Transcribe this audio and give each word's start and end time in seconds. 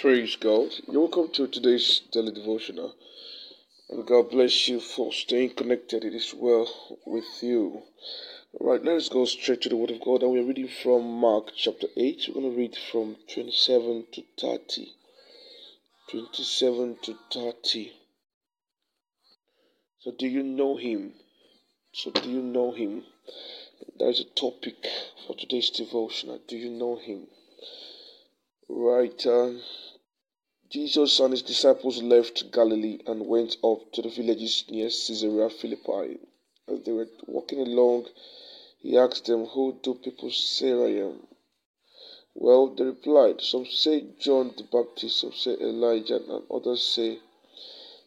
Praise 0.00 0.34
God. 0.36 0.72
You're 0.86 1.02
welcome 1.02 1.28
to 1.34 1.46
today's 1.46 2.00
daily 2.10 2.32
devotional. 2.32 2.94
And 3.90 4.06
God 4.06 4.30
bless 4.30 4.66
you 4.66 4.80
for 4.80 5.12
staying 5.12 5.50
connected. 5.50 6.04
It 6.04 6.14
is 6.14 6.32
well 6.34 6.98
with 7.04 7.42
you. 7.42 7.82
All 8.54 8.70
right, 8.70 8.82
let's 8.82 9.10
go 9.10 9.26
straight 9.26 9.60
to 9.60 9.68
the 9.68 9.76
Word 9.76 9.90
of 9.90 10.00
God. 10.00 10.22
And 10.22 10.32
we're 10.32 10.46
reading 10.46 10.68
from 10.68 11.02
Mark 11.20 11.52
chapter 11.54 11.86
8. 11.98 12.28
We're 12.28 12.40
going 12.40 12.50
to 12.50 12.58
read 12.58 12.76
from 12.90 13.16
27 13.34 14.06
to 14.12 14.22
30. 14.40 14.86
27 16.10 16.96
to 17.02 17.18
30. 17.30 17.92
So, 19.98 20.12
do 20.18 20.26
you 20.26 20.42
know 20.42 20.78
Him? 20.78 21.12
So, 21.92 22.10
do 22.10 22.30
you 22.30 22.40
know 22.40 22.72
Him? 22.72 23.04
That 23.98 24.08
is 24.08 24.20
a 24.20 24.24
topic 24.24 24.76
for 25.26 25.36
today's 25.36 25.68
devotional. 25.68 26.40
Do 26.48 26.56
you 26.56 26.70
know 26.70 26.96
Him? 26.96 27.26
Right. 28.66 29.26
Uh, 29.26 29.50
Jesus 30.70 31.18
and 31.18 31.32
his 31.32 31.42
disciples 31.42 32.00
left 32.00 32.52
Galilee 32.52 33.00
and 33.04 33.26
went 33.26 33.56
up 33.64 33.90
to 33.90 34.02
the 34.02 34.08
villages 34.08 34.64
near 34.70 34.86
Caesarea 34.86 35.50
Philippi. 35.50 36.20
As 36.68 36.84
they 36.84 36.92
were 36.92 37.08
walking 37.26 37.58
along, 37.58 38.06
he 38.78 38.96
asked 38.96 39.24
them, 39.24 39.46
Who 39.46 39.80
do 39.82 39.94
people 39.94 40.30
say 40.30 40.70
I 40.70 41.06
am? 41.06 41.26
Well, 42.34 42.68
they 42.68 42.84
replied, 42.84 43.40
Some 43.40 43.66
say 43.66 44.04
John 44.20 44.54
the 44.56 44.62
Baptist, 44.62 45.18
some 45.18 45.32
say 45.32 45.56
Elijah, 45.60 46.22
and 46.32 46.44
others 46.48 46.82
say 46.82 47.18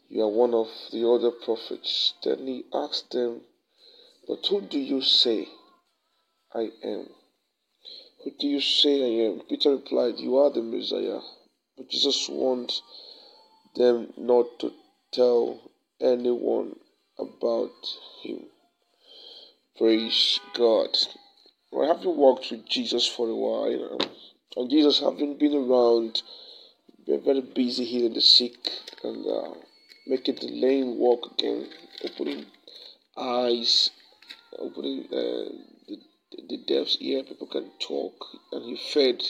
you 0.07 0.21
are 0.23 0.29
one 0.29 0.53
of 0.53 0.69
the 0.93 1.05
other 1.05 1.31
prophets. 1.31 2.13
Then 2.23 2.47
he 2.47 2.63
asked 2.73 3.11
them, 3.11 3.41
But 4.25 4.45
who 4.47 4.61
do 4.61 4.79
you 4.79 5.01
say 5.01 5.49
I 6.53 6.71
am? 6.81 7.09
Who 8.23 8.31
do 8.39 8.47
you 8.47 8.61
say 8.61 9.03
I 9.03 9.31
am? 9.31 9.41
Peter 9.41 9.71
replied, 9.71 10.19
You 10.19 10.37
are 10.37 10.49
the 10.49 10.63
Messiah. 10.63 11.19
But 11.77 11.89
Jesus 11.89 12.29
warned 12.29 12.71
them 13.75 14.13
not 14.17 14.59
to 14.59 14.73
tell 15.11 15.59
anyone 15.99 16.75
about 17.17 17.71
him. 18.21 18.45
Praise 19.77 20.39
God. 20.53 20.95
I 21.75 21.87
haven't 21.87 22.15
walked 22.15 22.51
with 22.51 22.67
Jesus 22.67 23.07
for 23.07 23.27
a 23.27 23.35
while, 23.35 23.97
and 24.55 24.69
Jesus 24.69 24.99
having 24.99 25.37
been 25.37 25.55
around, 25.55 26.21
been 27.07 27.21
very 27.23 27.41
busy 27.41 27.85
healing 27.85 28.13
the 28.13 28.21
sick 28.21 28.69
and 29.03 29.25
uh, 29.25 29.55
making 30.05 30.35
the 30.35 30.49
lame 30.49 30.99
walk 30.99 31.31
again, 31.33 31.67
opening 32.05 32.45
eyes, 33.17 33.89
opening 34.59 35.05
uh, 35.05 35.49
the, 35.87 35.97
the 36.49 36.57
deaf's 36.67 36.97
ear, 37.01 37.23
people 37.23 37.47
can 37.47 37.71
talk, 37.79 38.13
and 38.51 38.63
he 38.65 38.77
fed 38.77 39.23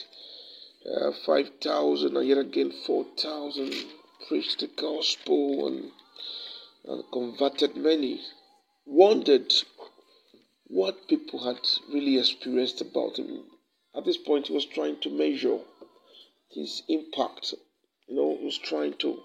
uh, 0.85 1.11
5,000 1.25 2.17
and 2.17 2.27
yet 2.27 2.37
again 2.37 2.71
4,000 2.85 3.73
preached 4.27 4.59
the 4.59 4.67
gospel 4.67 5.67
and, 5.67 5.91
and 6.85 7.03
converted 7.11 7.75
many. 7.75 8.21
Wondered 8.85 9.53
what 10.67 11.07
people 11.07 11.45
had 11.45 11.59
really 11.91 12.17
experienced 12.17 12.81
about 12.81 13.17
him. 13.17 13.43
At 13.95 14.05
this 14.05 14.17
point, 14.17 14.47
he 14.47 14.53
was 14.53 14.65
trying 14.65 14.99
to 15.01 15.09
measure 15.09 15.59
his 16.49 16.83
impact. 16.89 17.53
You 18.07 18.15
know, 18.15 18.37
he 18.37 18.45
was 18.45 18.57
trying 18.57 18.93
to 18.95 19.21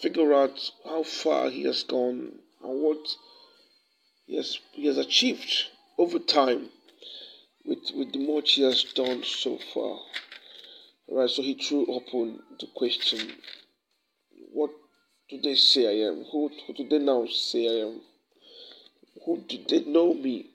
figure 0.00 0.32
out 0.34 0.70
how 0.84 1.02
far 1.02 1.50
he 1.50 1.62
has 1.64 1.82
gone 1.82 2.38
and 2.62 2.82
what 2.82 3.16
he 4.26 4.36
has, 4.36 4.58
he 4.72 4.86
has 4.86 4.98
achieved 4.98 5.64
over 5.98 6.18
time 6.18 6.70
with, 7.64 7.90
with 7.94 8.12
the 8.12 8.18
much 8.18 8.52
he 8.52 8.62
has 8.62 8.84
done 8.84 9.22
so 9.24 9.58
far. 9.72 9.98
Right, 11.06 11.28
so 11.28 11.42
he 11.42 11.54
threw 11.54 11.84
open 11.86 12.42
the 12.58 12.66
question 12.68 13.36
What 14.52 14.70
do 15.28 15.38
they 15.38 15.54
say 15.54 15.86
I 15.86 16.08
am? 16.08 16.24
Who, 16.32 16.50
who 16.66 16.72
do 16.72 16.88
they 16.88 16.98
now 16.98 17.26
say 17.26 17.68
I 17.68 17.86
am? 17.86 18.00
Who 19.26 19.42
do 19.46 19.58
they 19.68 19.84
know 19.84 20.14
me 20.14 20.50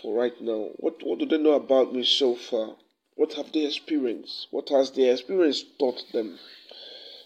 for 0.00 0.14
right 0.14 0.40
now? 0.40 0.70
What, 0.76 1.02
what 1.02 1.18
do 1.18 1.26
they 1.26 1.36
know 1.36 1.54
about 1.54 1.92
me 1.92 2.04
so 2.04 2.36
far? 2.36 2.76
What 3.16 3.32
have 3.34 3.52
they 3.52 3.66
experienced? 3.66 4.46
What 4.50 4.68
has 4.68 4.92
their 4.92 5.12
experience 5.12 5.64
taught 5.78 6.02
them? 6.12 6.38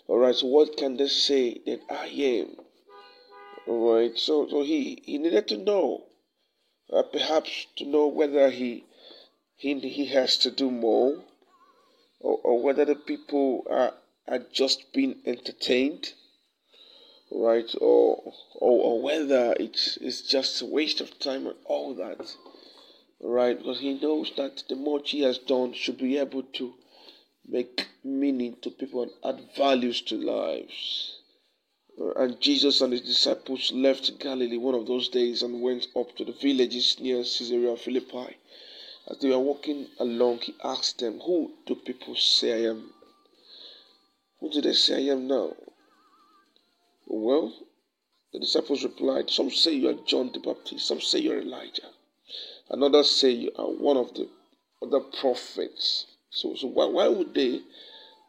Alright, 0.09 0.37
so 0.37 0.47
what 0.47 0.77
can 0.79 0.97
they 0.97 1.09
say 1.09 1.61
that 1.67 1.81
I 1.91 2.07
am? 2.07 2.57
Alright, 3.69 4.19
so, 4.19 4.49
so 4.49 4.63
he, 4.63 5.03
he 5.05 5.19
needed 5.19 5.47
to 5.49 5.59
know. 5.59 6.05
Uh, 6.91 7.03
perhaps 7.03 7.67
to 7.77 7.85
know 7.85 8.07
whether 8.07 8.49
he, 8.49 8.85
he, 9.57 9.79
he 9.79 10.07
has 10.07 10.39
to 10.39 10.51
do 10.51 10.71
more 10.71 11.23
or, 12.21 12.39
or 12.43 12.63
whether 12.63 12.85
the 12.85 12.95
people 12.95 13.67
are, 13.71 13.93
are 14.29 14.39
just 14.53 14.93
being 14.93 15.17
entertained, 15.27 16.13
right? 17.31 17.73
Or, 17.81 18.33
or, 18.55 18.81
or 18.83 19.03
whether 19.03 19.55
it's, 19.59 19.97
it's 20.01 20.23
just 20.23 20.63
a 20.63 20.67
waste 20.67 21.01
of 21.01 21.19
time 21.19 21.47
and 21.47 21.57
all 21.65 21.95
that, 21.95 22.35
right? 23.21 23.59
Because 23.59 23.81
he 23.81 23.95
knows 23.95 24.33
that 24.37 24.65
the 24.69 24.77
much 24.77 25.11
he 25.11 25.23
has 25.23 25.39
done 25.39 25.73
should 25.73 25.99
be 25.99 26.19
able 26.19 26.43
to 26.55 26.75
make 27.49 27.87
meaning 28.03 28.57
to 28.63 28.71
people 28.71 29.03
and 29.03 29.13
add 29.25 29.49
values 29.57 30.01
to 30.03 30.17
lives. 30.17 31.19
And 32.17 32.41
Jesus 32.41 32.81
and 32.81 32.93
his 32.93 33.03
disciples 33.03 33.73
left 33.73 34.19
Galilee 34.19 34.59
one 34.59 34.75
of 34.75 34.87
those 34.87 35.09
days 35.09 35.43
and 35.43 35.63
went 35.63 35.87
up 35.97 36.15
to 36.17 36.25
the 36.25 36.33
villages 36.33 36.97
near 37.01 37.19
Caesarea 37.19 37.77
Philippi. 37.77 38.37
As 39.09 39.19
they 39.19 39.29
were 39.29 39.39
walking 39.39 39.89
along, 39.99 40.41
he 40.41 40.55
asked 40.65 40.99
them, 40.99 41.21
Who 41.21 41.53
do 41.65 41.77
people 41.77 42.17
say 42.17 42.53
I 42.65 42.71
am? 42.71 42.93
Who 44.41 44.51
do 44.51 44.61
they 44.61 44.73
say 44.73 44.97
I 45.09 45.13
am 45.13 45.29
now? 45.29 45.55
Well, 47.07 47.55
the 48.33 48.41
disciples 48.41 48.83
replied, 48.83 49.31
Some 49.31 49.51
say 49.51 49.75
you 49.75 49.89
are 49.91 50.05
John 50.07 50.33
the 50.33 50.41
Baptist, 50.41 50.89
some 50.89 51.01
say 51.01 51.21
you 51.21 51.33
are 51.33 51.39
Elijah, 51.39 51.91
and 52.69 52.83
others 52.83 53.11
say 53.11 53.31
you 53.31 53.53
are 53.55 53.71
one 53.71 53.97
of 53.97 54.13
the 54.15 54.29
other 54.83 55.01
prophets. 55.01 56.07
So, 56.31 56.57
so 56.57 56.67
why, 56.67 56.87
why 56.87 57.07
would 57.07 57.33
they 57.33 57.63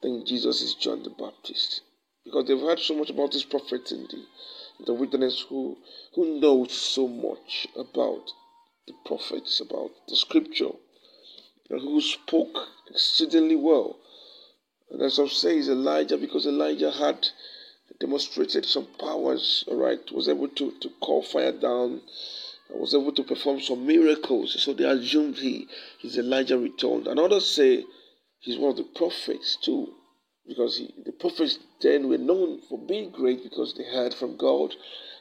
think 0.01 0.27
Jesus 0.27 0.61
is 0.61 0.75
John 0.75 1.01
the 1.01 1.09
Baptist? 1.09 1.81
Because 2.23 2.45
they've 2.45 2.59
heard 2.59 2.79
so 2.79 2.95
much 2.95 3.09
about 3.09 3.31
this 3.31 3.43
prophet 3.43 3.91
in 3.91 4.03
the, 4.03 4.25
the 4.85 4.93
wilderness 4.93 5.41
who, 5.49 5.77
who 6.13 6.39
knows 6.39 6.71
so 6.71 7.07
much 7.07 7.67
about 7.75 8.31
the 8.87 8.93
prophets, 9.05 9.59
about 9.59 9.91
the 10.07 10.15
scripture, 10.15 10.71
who 11.69 12.01
spoke 12.01 12.67
exceedingly 12.89 13.55
well. 13.55 13.97
And 14.89 15.01
as 15.01 15.19
I 15.19 15.27
say, 15.27 15.57
is 15.57 15.69
Elijah 15.69 16.17
because 16.17 16.47
Elijah 16.47 16.91
had 16.91 17.27
demonstrated 17.99 18.65
some 18.65 18.87
powers, 18.99 19.65
all 19.67 19.77
right, 19.77 19.99
was 20.11 20.29
able 20.29 20.47
to, 20.49 20.71
to 20.79 20.89
call 21.01 21.23
fire 21.23 21.51
down, 21.51 22.01
was 22.69 22.93
able 22.93 23.11
to 23.13 23.23
perform 23.23 23.59
some 23.59 23.85
miracles. 23.85 24.61
So 24.61 24.73
they 24.73 24.85
assumed 24.85 25.37
he 25.37 25.67
is 26.03 26.17
Elijah 26.17 26.57
returned. 26.57 27.07
And 27.07 27.19
others 27.19 27.49
say 27.49 27.83
he's 28.39 28.57
one 28.57 28.71
of 28.71 28.77
the 28.77 28.83
prophets 28.83 29.57
too, 29.61 29.93
because 30.47 30.77
he, 30.77 30.93
the 31.05 31.11
prophets 31.11 31.59
then 31.81 32.07
were 32.07 32.17
known 32.17 32.61
for 32.69 32.77
being 32.77 33.11
great 33.11 33.43
because 33.43 33.73
they 33.73 33.83
heard 33.83 34.13
from 34.13 34.37
God 34.37 34.73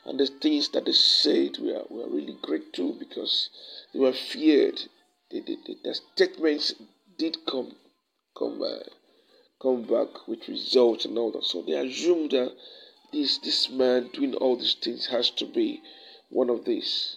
and 0.07 0.21
the 0.21 0.27
things 0.27 0.69
that 0.69 0.85
they 0.85 0.93
said 0.93 1.59
were, 1.59 1.83
were 1.91 2.09
really 2.09 2.37
great 2.41 2.73
too 2.73 2.95
because 2.99 3.51
they 3.93 3.99
were 3.99 4.13
feared. 4.13 4.81
The, 5.31 5.41
the, 5.41 5.59
the, 5.67 5.79
the 5.83 5.95
statements 5.95 6.75
did 7.19 7.39
come 7.45 7.75
come 8.39 8.63
uh, 8.63 8.89
come 9.61 9.83
back 9.83 10.29
with 10.29 10.49
results 10.49 11.05
and 11.05 11.19
all 11.19 11.33
that. 11.33 11.45
So 11.45 11.63
they 11.63 11.73
assumed 11.73 12.31
that 12.31 12.55
this 13.13 13.39
this 13.39 13.69
man 13.69 14.11
doing 14.13 14.35
all 14.35 14.57
these 14.57 14.75
things 14.75 15.07
has 15.07 15.31
to 15.31 15.45
be 15.45 15.83
one 16.29 16.51
of 16.51 16.65
these 16.65 17.17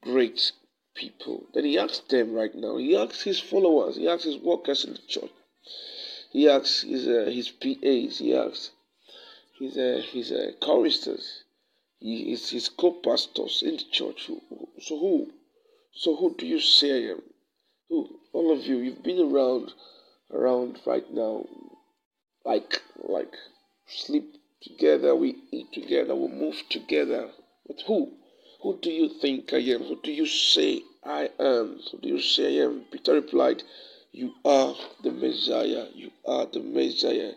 great 0.00 0.52
people. 0.94 1.44
Then 1.52 1.64
he 1.64 1.78
asked 1.78 2.08
them 2.08 2.32
right 2.32 2.54
now. 2.54 2.78
He 2.78 2.96
asked 2.96 3.24
his 3.24 3.40
followers. 3.40 3.96
He 3.96 4.08
asked 4.08 4.24
his 4.24 4.38
workers 4.38 4.84
in 4.84 4.94
the 4.94 5.00
church. 5.06 5.30
He 6.30 6.48
asked 6.48 6.84
his 6.84 7.06
uh, 7.06 7.30
his 7.30 7.50
PAs. 7.50 8.18
He 8.18 8.34
asked 8.34 8.70
his 9.58 9.76
uh, 9.76 10.02
his 10.12 10.32
uh, 10.32 10.52
choristers. 10.62 11.42
He 11.98 12.32
is 12.32 12.50
his 12.50 12.68
co-pastors 12.68 13.62
in 13.62 13.76
the 13.76 13.84
church. 13.90 14.30
So 14.82 14.98
who? 14.98 15.32
So 15.94 16.14
who 16.14 16.34
do 16.36 16.46
you 16.46 16.60
say 16.60 16.92
I 16.92 17.12
am? 17.12 17.22
Who? 17.88 18.20
All 18.32 18.52
of 18.52 18.66
you, 18.66 18.78
you've 18.78 19.02
been 19.02 19.32
around, 19.32 19.72
around 20.30 20.80
right 20.84 21.10
now, 21.10 21.46
like 22.44 22.82
like 22.98 23.34
sleep 23.86 24.36
together, 24.62 25.14
we 25.14 25.36
eat 25.50 25.72
together, 25.72 26.14
we 26.14 26.28
move 26.28 26.62
together. 26.68 27.30
But 27.66 27.80
who? 27.86 28.12
Who 28.62 28.78
do 28.78 28.90
you 28.90 29.08
think 29.08 29.52
I 29.52 29.58
am? 29.58 29.84
Who 29.84 30.00
do 30.02 30.12
you 30.12 30.26
say 30.26 30.82
I 31.04 31.30
am? 31.38 31.80
Who 31.90 31.98
do 31.98 32.08
you 32.08 32.20
say 32.20 32.60
I 32.60 32.64
am? 32.64 32.84
Peter 32.90 33.14
replied, 33.14 33.62
You 34.12 34.34
are 34.44 34.74
the 35.02 35.12
Messiah. 35.12 35.86
You 35.94 36.10
are 36.26 36.46
the 36.46 36.60
Messiah. 36.60 37.32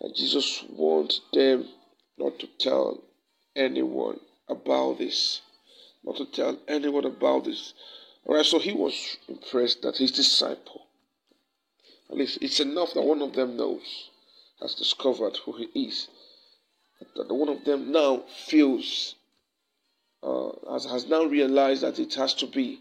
And 0.00 0.14
Jesus 0.14 0.62
warned 0.68 1.14
them 1.32 1.68
not 2.18 2.38
to 2.38 2.46
tell 2.58 3.02
anyone 3.56 4.20
about 4.48 4.98
this. 4.98 5.40
Not 6.02 6.16
to 6.16 6.26
tell 6.26 6.58
anyone 6.68 7.04
about 7.04 7.44
this. 7.44 7.72
Alright, 8.26 8.46
so 8.46 8.58
he 8.58 8.72
was 8.72 9.16
impressed 9.28 9.82
that 9.82 9.96
his 9.98 10.10
disciple, 10.10 10.86
at 12.10 12.16
least 12.16 12.38
it's 12.40 12.60
enough 12.60 12.94
that 12.94 13.02
one 13.02 13.22
of 13.22 13.34
them 13.34 13.56
knows. 13.56 14.10
has 14.60 14.74
discovered 14.74 15.36
who 15.44 15.52
he 15.52 15.86
is. 15.86 16.08
That 17.16 17.32
one 17.32 17.48
of 17.48 17.64
them 17.64 17.92
now 17.92 18.24
feels, 18.46 19.14
uh, 20.22 20.50
has, 20.70 20.86
has 20.86 21.06
now 21.06 21.24
realized 21.24 21.82
that 21.82 21.98
it 21.98 22.14
has 22.14 22.34
to 22.34 22.46
be 22.46 22.80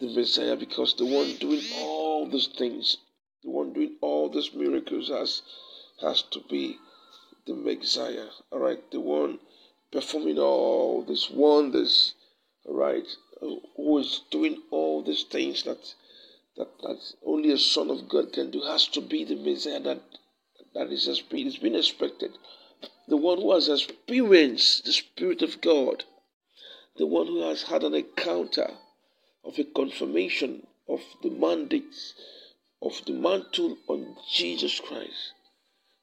the 0.00 0.06
Messiah 0.14 0.56
because 0.56 0.94
the 0.94 1.04
one 1.04 1.36
doing 1.36 1.62
all 1.76 2.28
these 2.28 2.48
things, 2.48 2.96
the 3.42 3.50
one 3.50 3.72
doing 3.72 3.96
all 4.00 4.30
these 4.30 4.54
miracles 4.54 5.08
has 5.08 5.42
has 6.00 6.22
to 6.22 6.40
be 6.48 6.76
the 7.46 7.54
Messiah. 7.54 8.28
All 8.50 8.58
right, 8.58 8.90
the 8.90 9.00
one 9.00 9.38
performing 9.92 10.38
all 10.38 11.02
these 11.02 11.30
wonders. 11.30 12.14
right? 12.68 13.06
Uh, 13.40 13.56
who 13.76 13.98
is 13.98 14.22
doing 14.30 14.62
all 14.70 15.02
these 15.02 15.24
things 15.24 15.62
that 15.64 15.94
that 16.56 16.78
that 16.80 16.98
only 17.24 17.50
a 17.52 17.58
son 17.58 17.90
of 17.90 18.08
God 18.08 18.32
can 18.32 18.50
do 18.50 18.62
has 18.62 18.88
to 18.88 19.00
be 19.00 19.24
the 19.24 19.36
Messiah 19.36 19.80
that 19.80 20.00
that 20.74 20.92
is 20.92 21.06
has 21.06 21.20
been, 21.20 21.74
expected. 21.74 22.32
The 23.08 23.16
one 23.16 23.38
who 23.38 23.52
has 23.52 23.68
experienced 23.68 24.84
the 24.84 24.92
Spirit 24.92 25.42
of 25.42 25.60
God, 25.60 26.04
the 26.96 27.06
one 27.06 27.26
who 27.26 27.42
has 27.42 27.62
had 27.62 27.82
an 27.82 27.94
encounter 27.94 28.70
of 29.44 29.58
a 29.58 29.64
confirmation 29.64 30.66
of 30.88 31.00
the 31.22 31.30
mandate 31.30 32.12
of 32.82 33.00
the 33.06 33.12
mantle 33.12 33.78
on 33.88 34.16
Jesus 34.30 34.80
Christ. 34.80 35.32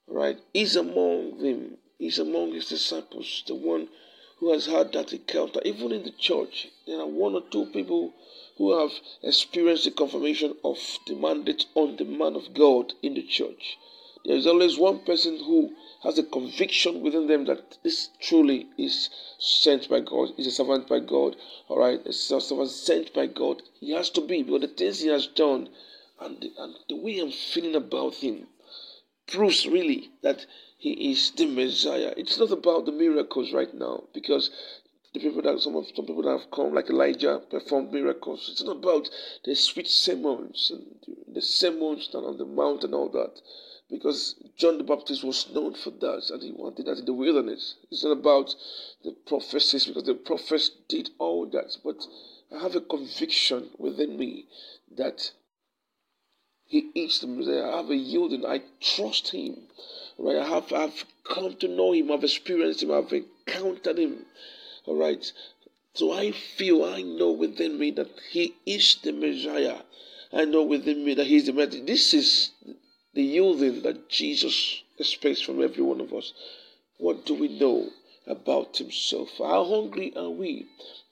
Right? 0.07 0.39
Is 0.53 0.75
among 0.75 1.37
them, 1.37 1.77
is 2.05 2.19
among 2.19 2.53
his 2.53 2.67
disciples, 2.67 3.43
the 3.47 3.55
one 3.55 3.87
who 4.39 4.51
has 4.51 4.65
had 4.65 4.91
that 4.91 5.13
encounter. 5.13 5.61
Even 5.63 5.91
in 5.91 6.03
the 6.03 6.11
church, 6.11 6.67
there 6.85 6.99
are 6.99 7.07
one 7.07 7.33
or 7.33 7.43
two 7.49 7.65
people 7.67 8.13
who 8.57 8.77
have 8.77 8.91
experienced 9.21 9.85
the 9.85 9.91
confirmation 9.91 10.55
of 10.63 10.77
the 11.07 11.15
mandate 11.15 11.65
on 11.75 11.95
the 11.95 12.05
man 12.05 12.35
of 12.35 12.53
God 12.53 12.93
in 13.01 13.13
the 13.13 13.23
church. 13.23 13.77
There 14.25 14.35
is 14.35 14.47
always 14.47 14.77
one 14.77 14.99
person 14.99 15.37
who 15.37 15.75
has 16.03 16.17
a 16.17 16.23
conviction 16.23 17.01
within 17.01 17.27
them 17.27 17.45
that 17.45 17.77
this 17.83 18.09
truly 18.21 18.67
is 18.77 19.09
sent 19.39 19.89
by 19.89 19.99
God, 19.99 20.33
is 20.37 20.47
a 20.47 20.51
servant 20.51 20.87
by 20.87 20.99
God, 20.99 21.35
all 21.67 21.77
right, 21.79 22.05
a 22.05 22.13
servant 22.13 22.69
sent 22.69 23.13
by 23.13 23.27
God. 23.27 23.63
He 23.79 23.91
has 23.91 24.09
to 24.11 24.21
be 24.21 24.43
because 24.43 24.61
the 24.61 24.67
things 24.67 24.99
he 25.01 25.09
has 25.09 25.27
done 25.27 25.69
and 26.19 26.39
the, 26.41 26.53
and 26.57 26.75
the 26.87 26.95
way 26.95 27.19
I'm 27.19 27.31
feeling 27.31 27.75
about 27.75 28.15
him 28.15 28.47
proves 29.27 29.65
really 29.65 30.11
that 30.21 30.45
he 30.83 31.11
is 31.11 31.31
the 31.31 31.45
Messiah. 31.45 32.13
It's 32.17 32.37
not 32.37 32.51
about 32.51 32.85
the 32.85 32.91
miracles 32.91 33.53
right 33.53 33.73
now 33.73 34.03
because 34.13 34.49
the 35.13 35.21
people 35.21 35.41
that 35.41 35.61
some 35.61 35.77
of 35.77 35.85
some 35.95 36.05
people 36.05 36.23
that 36.23 36.37
have 36.37 36.51
come 36.51 36.73
like 36.73 36.89
Elijah 36.89 37.41
performed 37.49 37.93
miracles. 37.93 38.49
It's 38.51 38.61
not 38.63 38.83
about 38.83 39.09
the 39.45 39.55
sweet 39.55 39.87
sermons 39.87 40.73
and 40.73 41.33
the 41.33 41.41
sermons 41.41 42.09
down 42.09 42.25
on 42.25 42.37
the 42.37 42.45
mount 42.45 42.83
and 42.83 42.93
all 42.93 43.07
that 43.11 43.39
because 43.89 44.35
John 44.57 44.77
the 44.77 44.83
Baptist 44.83 45.23
was 45.23 45.49
known 45.53 45.73
for 45.75 45.91
that 45.91 46.29
and 46.29 46.43
he 46.43 46.51
wanted 46.51 46.87
that 46.87 46.99
in 46.99 47.05
the 47.05 47.13
wilderness. 47.13 47.75
It's 47.89 48.03
not 48.03 48.11
about 48.11 48.53
the 49.05 49.13
prophecies 49.25 49.85
because 49.85 50.03
the 50.03 50.15
prophets 50.15 50.69
did 50.89 51.11
all 51.17 51.45
that, 51.45 51.77
but 51.81 52.05
I 52.53 52.61
have 52.61 52.75
a 52.75 52.81
conviction 52.81 53.69
within 53.77 54.17
me 54.17 54.47
that 54.97 55.31
he 56.73 56.89
eats 56.95 57.19
them. 57.19 57.39
I 57.39 57.77
have 57.77 57.91
a 57.91 57.95
yielding. 57.95 58.43
I 58.45 58.61
trust 58.81 59.29
him. 59.29 59.57
Right? 60.17 60.37
I 60.37 60.47
have 60.47 60.73
I've 60.73 61.05
come 61.23 61.55
to 61.57 61.67
know 61.67 61.93
him. 61.93 62.11
I've 62.11 62.23
experienced 62.23 62.81
him. 62.81 62.91
I've 62.91 63.13
encountered 63.13 63.99
him. 63.99 64.25
All 64.87 64.95
right. 64.95 65.23
So 65.93 66.11
I 66.11 66.31
feel, 66.31 66.83
I 66.83 67.03
know 67.03 67.31
within 67.31 67.77
me 67.77 67.91
that 67.91 68.09
he 68.31 68.55
is 68.65 68.97
the 69.03 69.11
Messiah. 69.11 69.81
I 70.33 70.45
know 70.45 70.63
within 70.63 71.05
me 71.05 71.13
that 71.13 71.27
he 71.27 71.35
is 71.35 71.45
the 71.45 71.53
Messiah. 71.53 71.83
This 71.83 72.11
is 72.11 72.49
the 73.13 73.21
yielding 73.21 73.83
that 73.83 74.09
Jesus 74.09 74.81
expects 74.97 75.41
from 75.41 75.61
every 75.61 75.83
one 75.83 76.01
of 76.01 76.11
us. 76.11 76.33
What 76.97 77.23
do 77.27 77.35
we 77.35 77.49
know 77.49 77.89
about 78.25 78.77
Himself? 78.77 79.29
How 79.37 79.63
hungry 79.65 80.11
are 80.15 80.31
we 80.31 80.65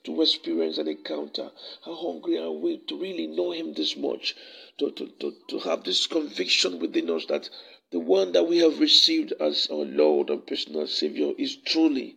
to 0.04 0.22
experience 0.22 0.78
an 0.78 0.88
encounter? 0.88 1.52
How 1.86 1.96
hungry 1.96 2.38
are 2.38 2.52
we 2.52 2.78
to 2.78 2.98
really 2.98 3.28
know 3.28 3.52
Him 3.52 3.74
this 3.74 3.96
much? 3.96 4.36
To, 4.78 4.92
to, 4.92 5.08
to, 5.20 5.36
to 5.48 5.60
have 5.60 5.84
this 5.84 6.08
conviction 6.08 6.80
within 6.80 7.10
us 7.10 7.26
that 7.28 7.50
the 7.92 8.00
one 8.00 8.32
that 8.32 8.48
we 8.48 8.58
have 8.58 8.80
received 8.80 9.34
as 9.40 9.68
our 9.72 9.86
Lord 9.86 10.30
and 10.30 10.46
personal 10.46 10.88
Savior 10.88 11.34
is 11.38 11.56
truly 11.56 12.16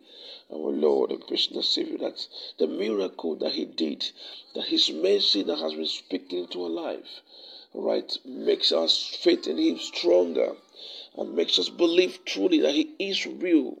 our 0.51 0.71
Lord 0.71 1.11
and 1.11 1.25
personal 1.27 1.63
Savior. 1.63 1.97
That's 1.97 2.29
the 2.57 2.67
miracle 2.67 3.35
that 3.35 3.53
He 3.53 3.65
did, 3.65 4.09
that 4.53 4.65
His 4.65 4.89
mercy 4.89 5.43
that 5.43 5.59
has 5.59 5.73
been 5.73 5.85
speaking 5.85 6.47
to 6.47 6.63
our 6.63 6.69
life 6.69 7.21
right, 7.75 8.17
makes 8.25 8.71
us 8.71 9.17
faith 9.21 9.47
in 9.47 9.57
Him 9.57 9.77
stronger 9.77 10.55
and 11.17 11.35
makes 11.35 11.59
us 11.59 11.69
believe 11.69 12.23
truly 12.25 12.61
that 12.61 12.73
He 12.73 12.93
is 12.99 13.25
real. 13.25 13.77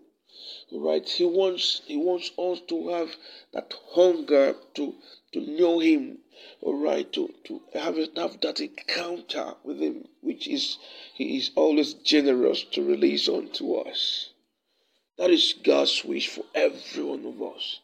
Right, 0.71 1.07
He 1.07 1.25
wants 1.25 1.81
He 1.85 1.95
wants 1.95 2.31
us 2.37 2.59
to 2.67 2.87
have 2.89 3.15
that 3.53 3.73
hunger 3.91 4.55
to 4.73 4.95
to 5.33 5.39
know 5.39 5.79
Him. 5.79 6.19
All 6.61 6.73
right, 6.75 7.11
to 7.13 7.33
to 7.43 7.61
have 7.73 7.97
have 8.15 8.41
that 8.41 8.59
encounter 8.59 9.55
with 9.63 9.79
Him, 9.79 10.07
which 10.21 10.47
is 10.47 10.77
He 11.13 11.37
is 11.37 11.51
always 11.55 11.93
generous 11.93 12.63
to 12.71 12.83
release 12.83 13.29
unto 13.29 13.75
us. 13.75 14.31
That 15.17 15.29
is 15.29 15.53
God's 15.53 16.03
wish 16.03 16.27
for 16.27 16.45
every 16.53 17.03
one 17.03 17.25
of 17.25 17.41
us. 17.41 17.79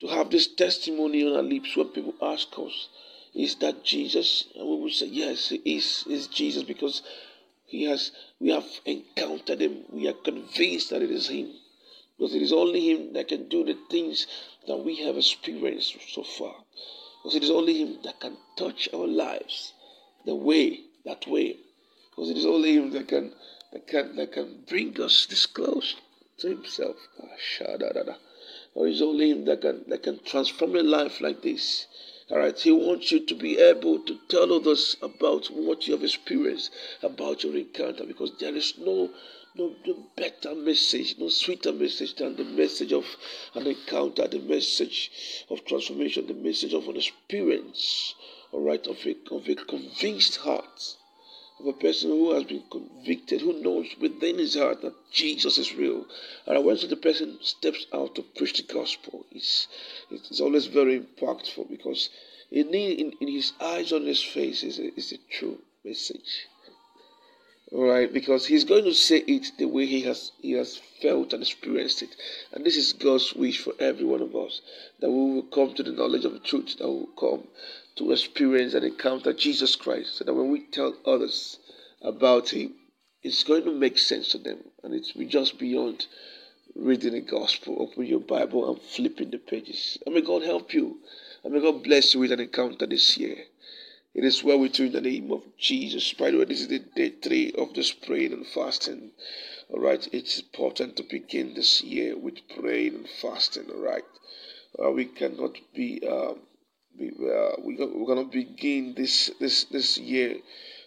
To 0.00 0.06
have 0.06 0.30
this 0.30 0.46
testimony 0.46 1.26
on 1.26 1.36
our 1.36 1.42
lips 1.42 1.76
when 1.76 1.88
people 1.88 2.14
ask 2.22 2.48
us, 2.58 2.88
is 3.34 3.56
that 3.56 3.84
Jesus? 3.84 4.44
And 4.54 4.68
we 4.68 4.76
will 4.76 4.90
say, 4.90 5.06
Yes, 5.06 5.52
it 5.52 5.62
is, 5.64 6.04
is 6.08 6.26
Jesus 6.26 6.62
because 6.62 7.02
he 7.64 7.84
has 7.84 8.12
we 8.38 8.50
have 8.50 8.66
encountered 8.84 9.60
him. 9.62 9.84
We 9.90 10.06
are 10.08 10.12
convinced 10.12 10.90
that 10.90 11.02
it 11.02 11.10
is 11.10 11.28
him. 11.28 11.52
Because 12.22 12.36
it 12.36 12.42
is 12.42 12.52
only 12.52 12.88
him 12.88 13.14
that 13.14 13.26
can 13.26 13.48
do 13.48 13.64
the 13.64 13.76
things 13.90 14.28
that 14.68 14.76
we 14.76 14.94
have 14.98 15.16
experienced 15.16 15.96
so 16.08 16.22
far. 16.22 16.54
Because 17.20 17.34
it 17.34 17.42
is 17.42 17.50
only 17.50 17.78
him 17.82 17.98
that 18.04 18.20
can 18.20 18.36
touch 18.56 18.88
our 18.94 19.08
lives 19.08 19.72
the 20.24 20.36
way, 20.36 20.82
that 21.04 21.26
way. 21.26 21.56
Because 22.10 22.30
it 22.30 22.36
is 22.36 22.46
only 22.46 22.76
him 22.76 22.90
that 22.90 23.08
can 23.08 23.34
that 23.72 23.88
can 23.88 24.14
that 24.14 24.30
can 24.30 24.62
bring 24.68 25.00
us 25.00 25.26
this 25.26 25.46
close 25.46 25.96
to 26.38 26.46
himself. 26.46 26.96
Ah, 27.20 28.16
or 28.76 28.86
it's 28.86 29.02
only 29.02 29.30
him 29.32 29.44
that 29.46 29.60
can 29.60 29.82
that 29.88 30.04
can 30.04 30.20
transform 30.22 30.74
your 30.74 30.84
life 30.84 31.20
like 31.20 31.42
this. 31.42 31.88
All 32.30 32.38
right, 32.38 32.56
He 32.56 32.70
wants 32.70 33.10
you 33.10 33.26
to 33.26 33.34
be 33.34 33.58
able 33.58 33.98
to 33.98 34.20
tell 34.28 34.52
others 34.52 34.96
about 35.02 35.46
what 35.48 35.88
you 35.88 35.94
have 35.94 36.04
experienced, 36.04 36.70
about 37.02 37.42
your 37.42 37.56
encounter, 37.56 38.04
because 38.04 38.30
there 38.38 38.54
is 38.54 38.78
no 38.78 39.10
no, 39.54 39.74
no 39.86 40.06
better 40.16 40.54
message, 40.54 41.16
no 41.18 41.28
sweeter 41.28 41.72
message 41.72 42.14
than 42.16 42.36
the 42.36 42.44
message 42.44 42.92
of 42.92 43.04
an 43.54 43.66
encounter, 43.66 44.26
the 44.28 44.38
message 44.38 45.10
of 45.50 45.64
transformation, 45.64 46.26
the 46.26 46.34
message 46.34 46.74
of 46.74 46.88
an 46.88 46.96
experience, 46.96 48.14
all 48.52 48.60
right, 48.60 48.86
of 48.86 48.98
a, 49.06 49.16
of 49.30 49.48
a 49.48 49.54
convinced 49.54 50.36
heart 50.36 50.96
of 51.62 51.66
a 51.66 51.72
person 51.74 52.10
who 52.10 52.32
has 52.34 52.44
been 52.44 52.62
convicted, 52.70 53.40
who 53.40 53.62
knows 53.62 53.86
within 54.00 54.38
his 54.38 54.56
heart 54.56 54.82
that 54.82 54.94
Jesus 55.12 55.58
is 55.58 55.74
real. 55.74 56.06
And 56.46 56.64
when 56.64 56.76
the 56.76 56.96
person 56.96 57.38
steps 57.40 57.86
out 57.92 58.16
to 58.16 58.22
preach 58.22 58.56
the 58.56 58.72
gospel, 58.72 59.26
it's, 59.30 59.68
it's 60.10 60.40
always 60.40 60.66
very 60.66 60.98
impactful 60.98 61.70
because 61.70 62.10
in, 62.50 62.74
in, 62.74 63.12
in 63.20 63.28
his 63.28 63.52
eyes 63.60 63.92
on 63.92 64.06
his 64.06 64.22
face 64.22 64.62
is 64.62 64.78
is 64.78 65.12
a 65.12 65.18
true 65.30 65.58
message. 65.84 66.48
Right, 67.74 68.12
because 68.12 68.44
he's 68.44 68.64
going 68.64 68.84
to 68.84 68.92
say 68.92 69.16
it 69.26 69.52
the 69.56 69.64
way 69.64 69.86
he 69.86 70.02
has 70.02 70.32
he 70.42 70.52
has 70.52 70.76
felt 71.00 71.32
and 71.32 71.42
experienced 71.42 72.02
it, 72.02 72.14
and 72.52 72.66
this 72.66 72.76
is 72.76 72.92
God's 72.92 73.32
wish 73.32 73.60
for 73.60 73.72
every 73.78 74.04
one 74.04 74.20
of 74.20 74.36
us 74.36 74.60
that 75.00 75.10
we 75.10 75.16
will 75.16 75.44
come 75.44 75.72
to 75.74 75.82
the 75.82 75.92
knowledge 75.92 76.26
of 76.26 76.34
the 76.34 76.38
truth, 76.38 76.76
that 76.76 76.86
we 76.86 76.96
will 76.96 77.06
come 77.18 77.48
to 77.96 78.12
experience 78.12 78.74
and 78.74 78.84
encounter 78.84 79.32
Jesus 79.32 79.74
Christ 79.74 80.16
so 80.16 80.24
that 80.24 80.34
when 80.34 80.50
we 80.50 80.60
tell 80.66 80.94
others 81.06 81.60
about 82.02 82.50
Him, 82.50 82.74
it's 83.22 83.42
going 83.42 83.64
to 83.64 83.72
make 83.72 83.96
sense 83.96 84.28
to 84.28 84.38
them 84.38 84.58
and 84.82 84.92
it's 84.92 85.14
just 85.14 85.58
beyond 85.58 86.06
reading 86.74 87.12
the 87.12 87.20
gospel. 87.22 87.76
Open 87.80 88.04
your 88.04 88.20
Bible 88.20 88.70
and 88.70 88.82
flipping 88.82 89.30
the 89.30 89.38
pages. 89.38 89.96
And 90.04 90.14
may 90.14 90.20
God 90.20 90.42
help 90.42 90.74
you. 90.74 90.98
And 91.42 91.54
may 91.54 91.60
God 91.60 91.82
bless 91.82 92.12
you 92.12 92.20
with 92.20 92.32
an 92.32 92.40
encounter 92.40 92.86
this 92.86 93.16
year. 93.16 93.44
It 94.14 94.26
is 94.26 94.44
well 94.44 94.58
with 94.58 94.78
you 94.78 94.86
in 94.86 94.92
the 94.92 95.00
name 95.00 95.32
of 95.32 95.56
Jesus. 95.56 96.12
By 96.12 96.30
the 96.30 96.36
way, 96.36 96.44
this 96.44 96.60
is 96.60 96.68
the 96.68 96.80
day 96.80 97.08
three 97.08 97.50
of 97.52 97.72
this 97.72 97.92
praying 97.92 98.34
and 98.34 98.46
fasting. 98.46 99.12
All 99.70 99.80
right, 99.80 100.06
it's 100.12 100.38
important 100.38 100.96
to 100.96 101.02
begin 101.02 101.54
this 101.54 101.82
year 101.82 102.18
with 102.18 102.46
praying 102.48 102.94
and 102.94 103.08
fasting. 103.08 103.70
All 103.70 103.80
right, 103.80 104.04
uh, 104.78 104.90
we 104.90 105.06
cannot 105.06 105.56
be 105.74 106.06
um, 106.06 106.40
we, 106.98 107.08
uh, 107.08 107.52
we, 107.64 107.76
we're 107.76 108.06
gonna 108.06 108.24
begin 108.28 108.92
this 108.94 109.30
this 109.40 109.64
this 109.64 109.96
year 109.96 110.36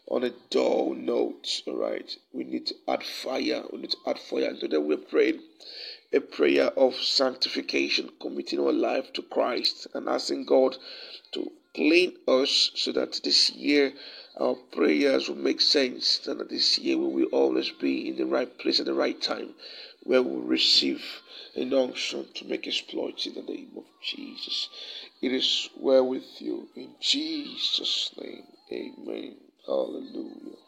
on 0.07 0.23
a 0.23 0.33
dull 0.51 0.93
note. 0.93 1.63
All 1.65 1.77
right, 1.77 2.15
we 2.31 2.43
need 2.43 2.67
to 2.67 2.75
add 2.87 3.03
fire. 3.03 3.63
We 3.73 3.79
need 3.79 3.91
to 3.91 3.97
add 4.05 4.19
fire, 4.19 4.49
and 4.49 4.59
today 4.59 4.77
we're 4.77 4.97
praying 4.97 5.41
a 6.13 6.19
prayer 6.19 6.67
of 6.77 6.93
sanctification, 6.93 8.11
committing 8.21 8.59
our 8.59 8.71
life 8.71 9.11
to 9.13 9.23
Christ 9.23 9.87
and 9.95 10.07
asking 10.07 10.45
God 10.45 10.77
to 11.31 11.51
clean 11.75 12.13
us 12.27 12.71
so 12.73 12.91
that 12.93 13.21
this 13.23 13.51
year 13.51 13.93
our 14.39 14.55
prayers 14.55 15.29
will 15.29 15.35
make 15.37 15.61
sense, 15.61 16.25
and 16.27 16.39
that 16.39 16.49
this 16.49 16.77
year 16.79 16.97
we 16.97 17.07
will 17.07 17.29
always 17.31 17.69
be 17.71 18.09
in 18.09 18.17
the 18.17 18.25
right 18.25 18.57
place 18.57 18.79
at 18.79 18.85
the 18.85 18.93
right 18.93 19.21
time, 19.21 19.53
where 20.03 20.21
we 20.23 20.41
receive 20.41 21.03
an 21.55 21.73
unction 21.73 22.25
to 22.33 22.45
make 22.45 22.67
exploits 22.67 23.25
in 23.25 23.33
the 23.35 23.41
name 23.41 23.71
of 23.77 23.85
Jesus. 24.03 24.69
It 25.21 25.31
is 25.31 25.69
well 25.77 26.05
with 26.05 26.41
you 26.41 26.67
in 26.75 26.95
Jesus' 26.99 28.11
name. 28.21 28.43
Amen. 28.71 29.35
Hallelujah. 29.65 30.57